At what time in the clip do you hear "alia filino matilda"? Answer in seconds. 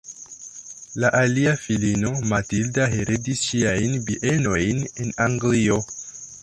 1.17-2.89